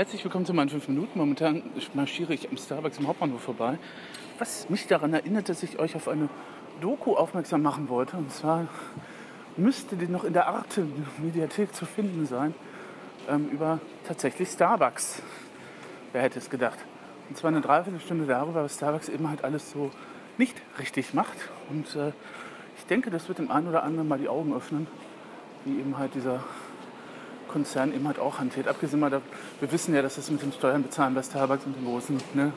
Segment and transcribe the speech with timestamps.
[0.00, 1.18] Herzlich willkommen zu meinen 5 Minuten.
[1.18, 3.78] Momentan marschiere ich am Starbucks im Hauptbahnhof vorbei.
[4.38, 6.30] Was mich daran erinnert, dass ich euch auf eine
[6.80, 8.16] Doku aufmerksam machen wollte.
[8.16, 8.66] Und zwar
[9.58, 12.54] müsste die noch in der Arte-Mediathek zu finden sein.
[13.28, 15.20] Ähm, über tatsächlich Starbucks.
[16.12, 16.78] Wer hätte es gedacht?
[17.28, 19.90] Und zwar eine Dreiviertelstunde darüber, was Starbucks eben halt alles so
[20.38, 21.36] nicht richtig macht.
[21.68, 22.12] Und äh,
[22.78, 24.86] ich denke, das wird dem einen oder anderen mal die Augen öffnen,
[25.66, 26.42] wie eben halt dieser
[27.50, 28.68] Konzern eben halt auch hantiert.
[28.68, 31.84] Abgesehen mal, wir wissen ja, dass das mit den Steuern bezahlen bei Starbucks und den
[31.84, 32.52] großen, ne,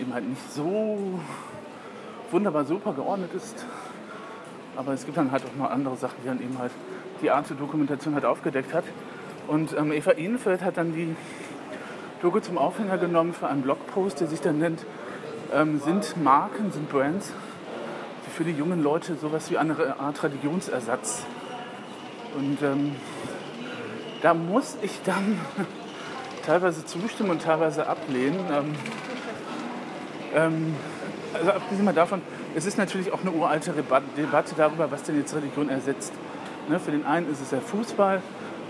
[0.00, 1.20] eben halt nicht so
[2.30, 3.64] wunderbar super geordnet ist.
[4.76, 6.72] Aber es gibt dann halt auch noch andere Sachen, die dann eben halt
[7.22, 8.84] die Art der Dokumentation halt aufgedeckt hat.
[9.48, 11.16] Und ähm, Eva Ehenfeld hat dann die
[12.22, 14.84] Doku zum Aufhänger genommen für einen Blogpost, der sich dann nennt,
[15.52, 17.32] ähm, sind Marken, sind Brands,
[18.26, 21.24] die für die jungen Leute sowas wie eine Art Religionsersatz.
[22.36, 22.94] Und ähm,
[24.22, 25.38] da muss ich dann
[26.46, 28.38] teilweise zustimmen und teilweise ablehnen.
[28.52, 28.74] Ähm,
[30.34, 30.76] ähm,
[31.34, 32.22] also abgesehen mal davon,
[32.54, 36.12] es ist natürlich auch eine uralte Debatte darüber, was denn jetzt Religion ersetzt.
[36.68, 38.20] Ne, für den einen ist es der Fußball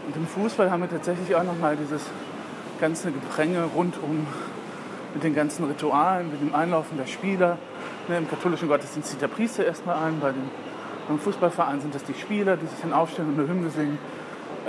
[0.06, 2.02] und im Fußball haben wir tatsächlich auch nochmal dieses
[2.80, 4.26] ganze Gepränge rund um
[5.14, 7.58] mit den ganzen Ritualen, mit dem Einlaufen der Spieler.
[8.08, 10.50] Ne, Im katholischen Gottesdienst zieht der Priester erstmal ein, bei den,
[11.08, 13.98] beim Fußballverein sind das die Spieler, die sich dann aufstellen und eine Hymne singen.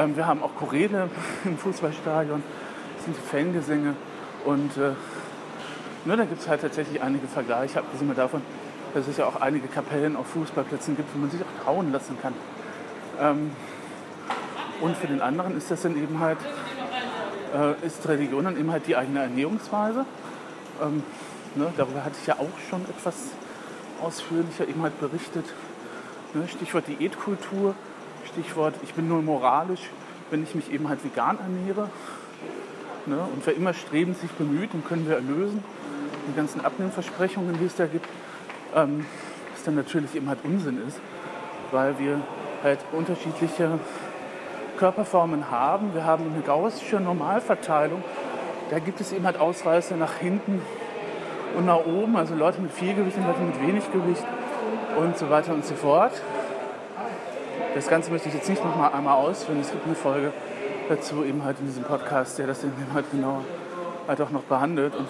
[0.01, 1.09] Ähm, wir haben auch Choräle
[1.45, 2.41] im Fußballstadion,
[2.95, 3.95] das sind die Fangesänge.
[4.45, 4.91] Und äh,
[6.05, 8.41] ne, da gibt es halt tatsächlich einige Vergleiche, abgesehen davon,
[8.93, 12.17] dass es ja auch einige Kapellen auf Fußballplätzen gibt, wo man sich auch trauen lassen
[12.21, 12.33] kann.
[13.19, 13.51] Ähm,
[14.81, 16.39] und für den anderen ist das dann eben halt,
[17.55, 20.05] äh, ist Religion dann eben halt die eigene Ernährungsweise.
[20.81, 21.03] Ähm,
[21.55, 23.15] ne, darüber hatte ich ja auch schon etwas
[24.01, 25.45] ausführlicher eben halt berichtet.
[26.33, 27.75] Ne, Stichwort Diätkultur,
[28.27, 29.89] Stichwort ich bin nur moralisch,
[30.29, 31.89] wenn ich mich eben halt vegan ernähre.
[33.05, 35.63] Ne, und wer immer strebend sich bemüht, den können wir erlösen.
[36.27, 38.05] Die ganzen Abnehmversprechungen, die es da gibt,
[38.75, 39.05] ähm,
[39.53, 40.99] was dann natürlich eben halt Unsinn ist,
[41.71, 42.21] weil wir
[42.63, 43.79] halt unterschiedliche
[44.77, 45.93] Körperformen haben.
[45.93, 48.03] Wir haben eine gaussische Normalverteilung.
[48.69, 50.61] Da gibt es eben halt Ausreißer nach hinten
[51.57, 54.23] und nach oben, also Leute mit viel Gewicht und Leute mit wenig Gewicht
[54.97, 56.13] und so weiter und so fort.
[57.73, 59.61] Das Ganze möchte ich jetzt nicht noch mal einmal ausführen.
[59.61, 60.33] Es gibt eine Folge
[60.89, 63.43] dazu eben halt in diesem Podcast, der das eben halt genau
[64.07, 64.93] halt auch noch behandelt.
[64.95, 65.07] Und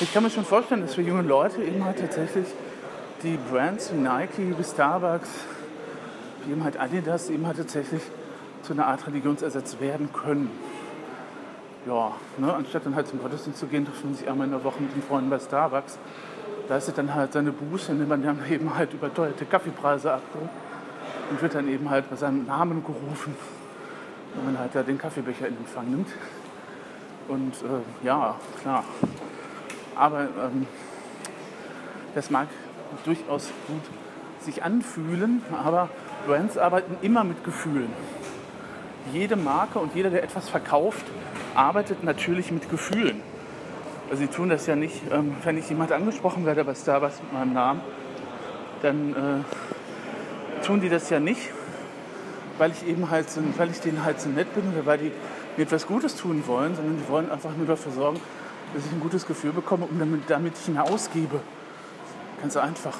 [0.00, 2.46] ich kann mir schon vorstellen, dass für junge Leute eben halt tatsächlich
[3.24, 5.28] die Brands wie Nike, wie Starbucks,
[6.44, 8.02] wie eben halt Adidas eben halt tatsächlich
[8.62, 10.50] zu einer Art Religionsersatz werden können.
[11.86, 14.62] Ja, ne, anstatt dann halt zum Gottesdienst zu gehen, trifft man sich einmal in der
[14.62, 15.98] Woche mit den Freunden bei Starbucks,
[16.68, 20.67] leistet dann halt seine Buße, indem man dann eben halt überteuerte Kaffeepreise abdruckt
[21.30, 23.36] und wird dann eben halt bei seinem Namen gerufen,
[24.34, 26.08] wenn man halt da den Kaffeebecher in Empfang nimmt.
[27.28, 28.84] Und äh, ja, klar,
[29.94, 30.66] aber ähm,
[32.14, 32.48] das mag
[33.04, 33.82] durchaus gut
[34.40, 35.88] sich anfühlen, aber
[36.26, 37.92] Brands arbeiten immer mit Gefühlen.
[39.12, 41.04] Jede Marke und jeder, der etwas verkauft,
[41.54, 43.20] arbeitet natürlich mit Gefühlen.
[44.10, 47.32] Also sie tun das ja nicht, ähm, wenn ich jemand angesprochen werde bei Starbucks mit
[47.32, 47.80] meinem Namen,
[48.82, 49.77] dann äh,
[50.68, 51.40] tun die das ja nicht,
[52.58, 55.12] weil ich eben halt so, weil ich denen halt so nett bin oder weil die
[55.56, 58.20] mir etwas Gutes tun wollen, sondern die wollen einfach nur dafür sorgen,
[58.74, 61.40] dass ich ein gutes Gefühl bekomme und damit, damit ich mehr ausgebe.
[62.42, 62.98] Ganz einfach.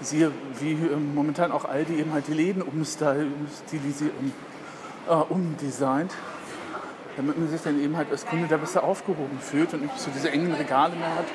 [0.00, 4.32] Siehe, wie ähm, momentan auch Aldi eben halt die Läden umstilisiert, um,
[5.06, 6.12] äh, umdesignt,
[7.18, 10.10] damit man sich dann eben halt als Kunde da besser aufgehoben fühlt und nicht so
[10.10, 11.26] diese engen Regale mehr hat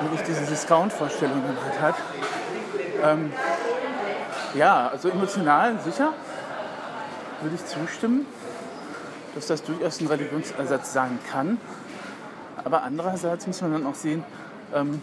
[0.00, 1.96] und nicht diese Discount-Vorstellungen halt hat.
[3.02, 3.32] Ähm,
[4.54, 6.12] ja, also emotional sicher
[7.42, 8.26] würde ich zustimmen,
[9.34, 11.58] dass das durchaus ein Religionsersatz sein kann.
[12.64, 14.24] Aber andererseits muss man dann auch sehen,
[14.74, 15.00] ähm,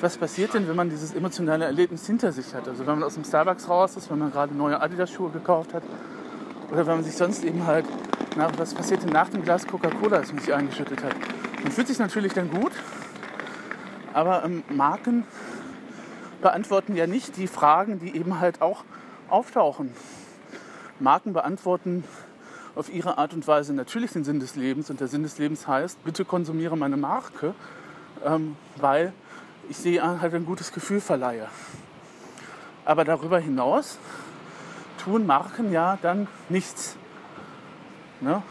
[0.00, 2.68] was passiert denn, wenn man dieses emotionale Erlebnis hinter sich hat?
[2.68, 5.82] Also wenn man aus dem Starbucks raus ist, wenn man gerade neue Adidas-Schuhe gekauft hat
[6.70, 7.86] oder wenn man sich sonst eben halt,
[8.36, 11.14] nach, was passiert denn nach dem Glas Coca-Cola, das man sich eingeschüttet hat?
[11.62, 12.72] Man fühlt sich natürlich dann gut,
[14.12, 15.24] aber ähm, Marken
[16.44, 18.84] beantworten ja nicht die Fragen, die eben halt auch
[19.30, 19.94] auftauchen.
[21.00, 22.04] Marken beantworten
[22.74, 24.90] auf ihre Art und Weise natürlich den Sinn des Lebens.
[24.90, 27.54] Und der Sinn des Lebens heißt, bitte konsumiere meine Marke,
[28.22, 29.14] ähm, weil
[29.70, 31.48] ich sie halt ein gutes Gefühl verleihe.
[32.84, 33.98] Aber darüber hinaus
[35.02, 36.98] tun Marken ja dann nichts.
[38.20, 38.42] Ne?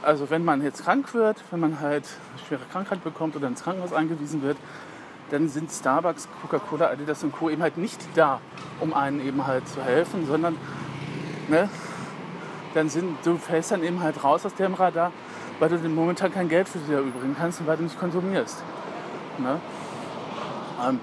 [0.00, 3.62] Also wenn man jetzt krank wird, wenn man halt eine schwere Krankheit bekommt oder ins
[3.62, 4.56] Krankenhaus eingewiesen wird,
[5.30, 7.50] dann sind Starbucks, Coca-Cola, Adidas und Co.
[7.50, 8.40] eben halt nicht da,
[8.80, 10.56] um einen eben halt zu helfen, sondern
[11.48, 11.68] ne,
[12.74, 15.12] dann sind, du fällst dann eben halt raus aus dem Radar,
[15.58, 18.62] weil du momentan kein Geld für dich erübrigen kannst und weil du nicht konsumierst.
[19.38, 19.60] Ne?
[20.86, 21.00] Ähm,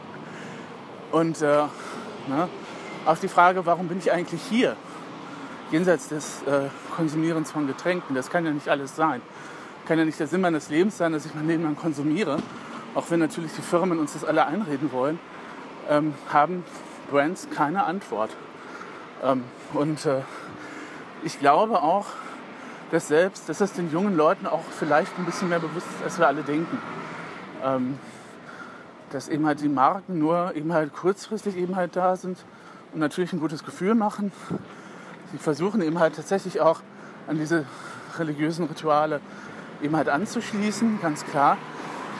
[1.11, 1.63] und äh,
[2.27, 2.49] ne?
[3.05, 4.75] auf die Frage, warum bin ich eigentlich hier?
[5.71, 9.21] Jenseits des äh, Konsumierens von Getränken, das kann ja nicht alles sein.
[9.87, 12.37] Kann ja nicht der Sinn meines Lebens sein, dass ich mein Leben lang konsumiere,
[12.95, 15.19] auch wenn natürlich die Firmen uns das alle einreden wollen,
[15.89, 16.63] ähm, haben
[17.11, 18.31] Brands keine Antwort.
[19.23, 19.43] Ähm,
[19.73, 20.21] und äh,
[21.23, 22.07] ich glaube auch,
[22.91, 26.19] dass selbst, dass das den jungen Leuten auch vielleicht ein bisschen mehr bewusst ist, als
[26.19, 26.77] wir alle denken.
[27.63, 27.99] Ähm,
[29.11, 32.37] dass eben halt die Marken nur eben halt kurzfristig eben halt da sind
[32.93, 34.31] und natürlich ein gutes Gefühl machen.
[35.31, 36.81] Sie versuchen eben halt tatsächlich auch
[37.27, 37.65] an diese
[38.17, 39.19] religiösen Rituale
[39.81, 41.57] eben halt anzuschließen, ganz klar.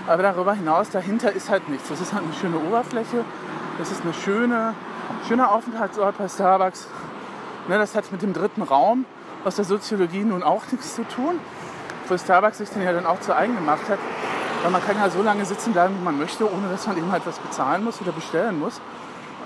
[0.07, 1.89] Aber darüber hinaus, dahinter ist halt nichts.
[1.89, 3.25] Das ist halt eine schöne Oberfläche,
[3.79, 4.73] das ist eine schöne,
[5.27, 6.87] schöner Aufenthaltsort bei Starbucks.
[7.67, 9.05] Ne, das hat mit dem dritten Raum
[9.43, 11.39] aus der Soziologie nun auch nichts zu tun,
[12.07, 13.99] wo Starbucks sich den ja dann auch zu eigen gemacht hat.
[14.61, 17.11] Weil man kann ja so lange sitzen bleiben, wie man möchte, ohne dass man eben
[17.11, 18.81] halt was bezahlen muss oder bestellen muss.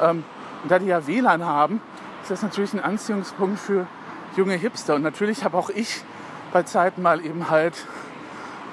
[0.01, 0.23] Ähm,
[0.63, 1.81] und da die ja WLAN haben,
[2.21, 3.87] ist das natürlich ein Anziehungspunkt für
[4.35, 4.95] junge Hipster.
[4.95, 6.03] Und natürlich habe auch ich
[6.51, 7.85] bei Zeiten mal eben halt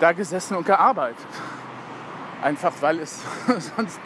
[0.01, 1.27] da gesessen und gearbeitet.
[2.43, 3.23] Einfach weil es
[3.77, 3.99] sonst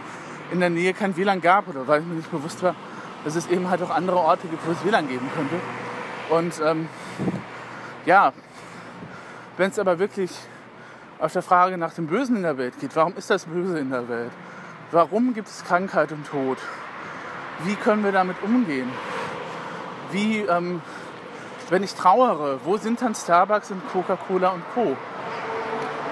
[0.50, 2.74] in der Nähe kein WLAN gab oder weil mir nicht bewusst war,
[3.24, 5.56] dass es eben halt auch andere Orte gibt, wo es WLAN geben könnte.
[6.30, 6.88] Und ähm,
[8.06, 8.32] ja,
[9.56, 10.30] wenn es aber wirklich
[11.18, 13.90] auf der Frage nach dem Bösen in der Welt geht, warum ist das Böse in
[13.90, 14.30] der Welt?
[14.90, 16.58] Warum gibt es Krankheit und Tod?
[17.64, 18.88] Wie können wir damit umgehen?
[20.12, 20.80] Wie, ähm,
[21.68, 24.96] wenn ich trauere, wo sind dann Starbucks und Coca-Cola und Co.?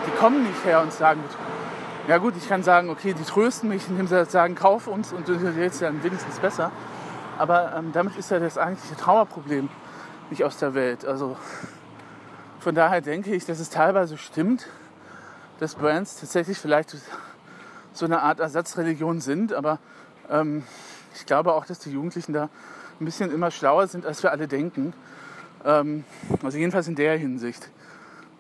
[0.07, 1.25] Die kommen nicht her und sagen,
[2.09, 5.29] ja gut, ich kann sagen, okay, die trösten mich, indem sie sagen, kauf uns und
[5.29, 6.73] du redest dann wenigstens besser.
[7.37, 9.69] Aber ähm, damit ist ja das eigentliche Trauerproblem
[10.31, 11.05] nicht aus der Welt.
[11.05, 11.37] Also
[12.61, 14.69] von daher denke ich, dass es teilweise stimmt,
[15.61, 16.97] dass Brands tatsächlich vielleicht
[17.93, 19.53] so eine Art Ersatzreligion sind.
[19.53, 19.79] Aber
[20.31, 20.65] ähm,
[21.15, 22.49] ich glaube auch, dass die Jugendlichen da
[23.01, 24.95] ein bisschen immer schlauer sind, als wir alle denken.
[25.63, 26.05] Ähm,
[26.43, 27.69] also jedenfalls in der Hinsicht.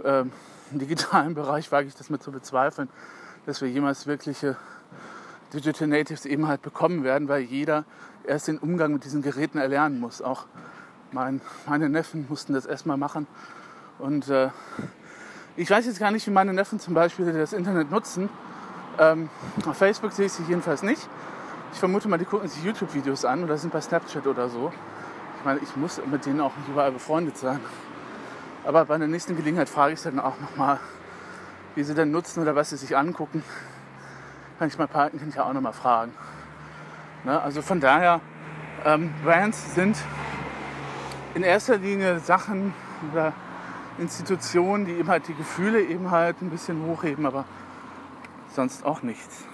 [0.02, 0.32] Ähm,
[0.72, 2.88] Im digitalen Bereich wage ich das mit zu bezweifeln
[3.48, 4.56] dass wir jemals wirkliche
[5.54, 7.86] Digital Natives eben halt bekommen werden, weil jeder
[8.24, 10.20] erst den Umgang mit diesen Geräten erlernen muss.
[10.20, 10.44] Auch
[11.12, 13.26] mein, meine Neffen mussten das erstmal machen.
[13.98, 14.50] Und äh,
[15.56, 18.28] ich weiß jetzt gar nicht, wie meine Neffen zum Beispiel das Internet nutzen.
[18.98, 19.30] Ähm,
[19.64, 21.08] auf Facebook sehe ich sie jedenfalls nicht.
[21.72, 24.74] Ich vermute mal, die gucken sich YouTube-Videos an oder sind bei Snapchat oder so.
[25.38, 27.60] Ich meine, ich muss mit denen auch nicht überall befreundet sein.
[28.66, 30.78] Aber bei der nächsten Gelegenheit frage ich dann auch nochmal,
[31.78, 33.44] wie sie denn nutzen oder was sie sich angucken,
[34.58, 36.12] kann ich mal Paten kann ich ja auch nochmal fragen.
[37.22, 37.40] Ne?
[37.40, 38.20] Also von daher,
[38.84, 39.96] ähm, Brands sind
[41.36, 42.74] in erster Linie Sachen
[43.12, 43.32] oder
[43.96, 47.44] Institutionen, die eben halt die Gefühle eben halt ein bisschen hochheben, aber
[48.52, 49.44] sonst auch nichts.